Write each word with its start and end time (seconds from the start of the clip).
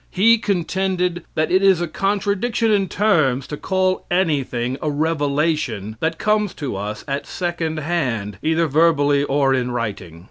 He 0.09 0.39
contended 0.39 1.25
that 1.35 1.51
it 1.51 1.61
is 1.61 1.79
a 1.79 1.87
contradiction 1.87 2.71
in 2.71 2.87
terms 2.87 3.45
to 3.45 3.55
call 3.55 4.07
anything 4.09 4.77
a 4.81 4.89
revelation 4.89 5.95
that 5.99 6.17
comes 6.17 6.55
to 6.55 6.75
us 6.75 7.05
at 7.07 7.27
secondhand, 7.27 8.39
either 8.41 8.65
verbally 8.65 9.23
or 9.23 9.53
in 9.53 9.69
writing. 9.69 10.19